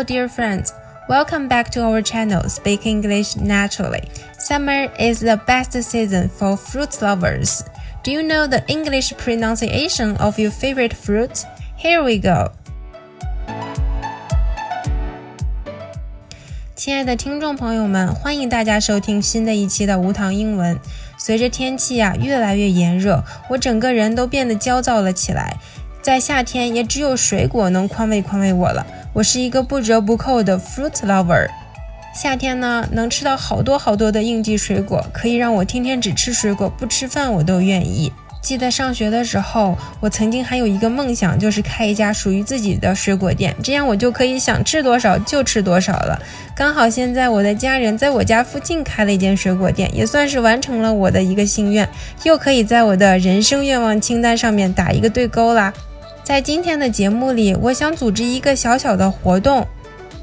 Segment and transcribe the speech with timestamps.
[0.00, 0.72] Hello, dear friends.
[1.08, 4.08] Welcome back to our channel, Speak English Naturally.
[4.38, 7.62] Summer is the best season for fruit lovers.
[8.02, 11.44] Do you know the English pronunciation of your favorite fruit?
[11.76, 12.52] Here we go.
[16.74, 20.78] 亲爱的听众朋友们，欢迎大家收听新的一期的无糖英文。
[21.18, 25.56] 随着天气啊越来越炎热，我整个人都变得焦躁了起来。
[26.00, 28.86] 在夏天，也只有水果能宽慰宽慰我了。
[29.13, 31.45] 我是一个不折不扣的 fruit lover。
[32.15, 38.11] 夏天呢，能吃到好多好多的应季水果，可以让我天天只吃水果不吃饭我都愿意。
[38.41, 46.19] 记得上学的时候，我曾经还有一个梦想，就是开一家属于自己的水果店，这样我就可以想吃多少就吃多少了。
[46.55, 51.87] 刚好现在我的家人在我家附近开了一间水果店，也算是完成了我的一个心愿，
[52.23, 55.73] 又可以在我的人生愿望清单上面打一个对勾啦。
[56.23, 59.67] 在今天的节目里，我想组织一个小小的活动。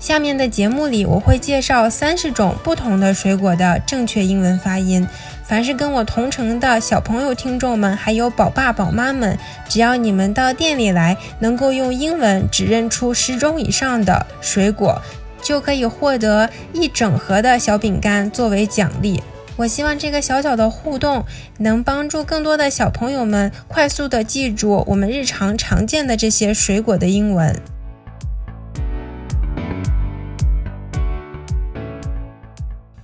[0.00, 5.06] 下面的节目里，我会介绍三十种不同的水果的正确英文发音。
[5.44, 15.00] 凡是跟我同城的小朋友、听众们，还有宝爸宝妈们，只要你们到店里来，能够用英文指认出十种以上的水果，
[15.40, 19.22] 就可以获得一整盒的小饼干作为奖励。
[19.56, 21.24] 我希望这个小小的互动
[21.58, 27.54] 能帮助更多的小朋友们快速的记住我们日常常见的这些水果的英文。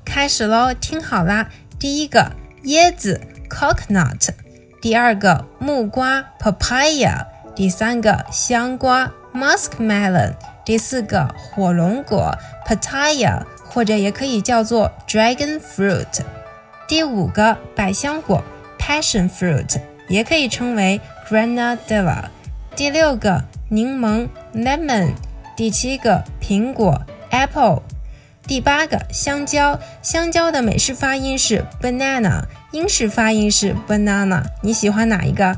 [0.04, 1.48] 开始喽，听好啦！
[1.78, 2.32] 第一个
[2.64, 4.30] 椰子 （coconut），
[4.82, 16.20] 第二个木瓜 （papaya），第三个香瓜 （muskmelon），第四个火龙果 （pataya），或者也可以叫做 dragon fruit。
[16.90, 18.42] 第五个百香果
[18.76, 22.24] （passion fruit），也可以称为 granadilla。
[22.74, 25.12] 第六个柠檬 （lemon），
[25.56, 27.82] 第七个苹果 （apple）。
[28.42, 32.42] 第八个香蕉，香蕉的美式发音是 banana，
[32.72, 35.56] 英式发音是 banana，你喜欢哪一个？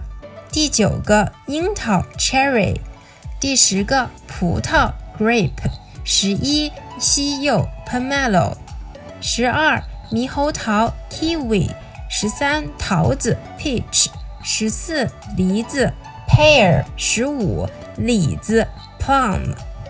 [0.51, 2.77] 第九个樱桃 cherry，
[3.41, 5.53] 第十个葡萄 grape，
[6.05, 8.53] 十一西柚 pomelo，
[9.23, 9.83] 十二
[10.13, 11.71] 猕猴桃 kiwi，
[12.11, 14.09] 十三桃子 peach，
[14.45, 15.09] 十四
[15.39, 15.91] 梨子
[16.29, 18.67] pear，十五李子
[19.01, 19.41] plum，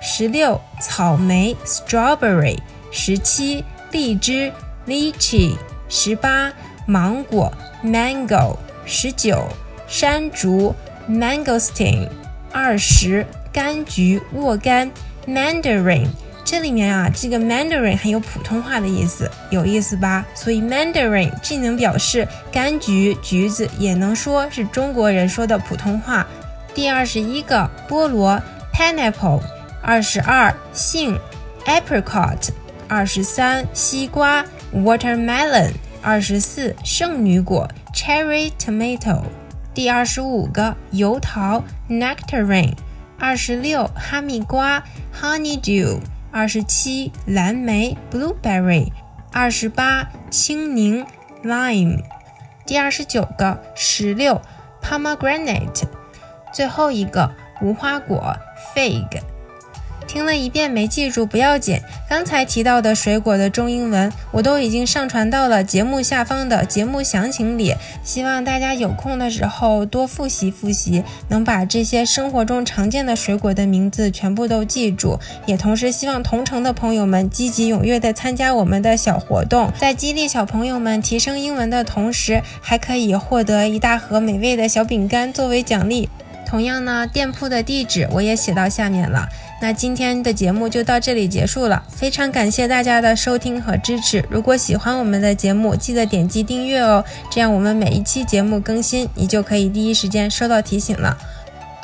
[0.00, 2.56] 十六草莓 strawberry。
[2.93, 4.53] 十七荔枝
[4.87, 5.56] ，lychee；
[5.88, 6.53] 十八
[6.87, 8.56] 芒果，mango；
[8.87, 9.49] 十九
[9.88, 10.72] 山竹
[11.09, 12.06] ，mangosteen；
[12.53, 14.88] 二十柑橘，沃柑
[15.27, 16.06] ，mandarin。
[16.52, 20.22] 这里面啊，这个 mandarin 还有普通话的意思，有意思吧？
[20.34, 26.26] 所以 mandarin 既能表示柑橘、橘子，也能说是中国人说的普通话。
[26.74, 28.38] 第二十一个菠萝
[28.70, 29.40] ，pineapple；
[29.80, 31.18] 二十二杏
[31.64, 32.50] ，apricot。
[32.86, 35.70] 二十三西瓜，watermelon；
[36.02, 39.22] 二十四圣女果，cherry tomato；
[39.72, 42.74] 第二十五个油桃，nectarine；
[43.19, 44.84] 二十六哈密瓜
[45.19, 45.98] ，honeydew；
[46.32, 48.91] 二十七蓝莓，blueberry；
[49.31, 51.04] 二十八青柠
[51.44, 52.03] ，lime；
[52.65, 54.41] 第二十九个石榴
[54.82, 55.84] ，pomegranate；
[56.50, 58.34] 最后一个无花果
[58.75, 59.31] ，fig。
[60.12, 67.75] 听了一遍没记住不要紧，刚才提到的水果的中英文我都已经上传到了节目下方的节目详情里，
[68.05, 75.19] 希望大家有空的时候多复习复习，能把这些生活中常见的水果的名字全部都记住。
[75.47, 86.11] 也同时希望同城的朋友们积极踊跃地参加我们的小活动，在激励小朋友们提升英文的同时，还可以获得一大盒美味的小饼干作为奖励。
[86.47, 89.27] 同样呢，店铺的地址我也写到下面了。
[89.62, 94.25] 那今天的节目就到这里结束了，非常感谢大家的收听和支持。
[94.28, 101.17] 如果喜欢我们的节目，记得点击订阅哦，这样我们每一期节目更新，你就可以第一时间收到提醒了。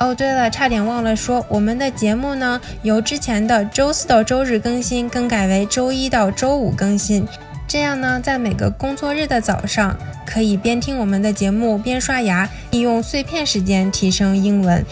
[0.01, 7.25] 哦，对了，差点忘了说，我们的节目呢，由之前的周四到周日更新，更改为周一到周五更新。
[7.69, 9.97] 这样呢，在每个工作日的早上，
[10.27, 14.85] 可以边听我们的节目边刷牙，利用碎片时间提升英文。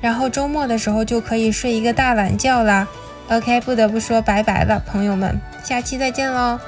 [0.00, 2.86] 然后周末的时候就可以睡一个大懒觉啦。
[3.28, 6.58] OK，不得不说拜拜了，朋友们，下期再见喽。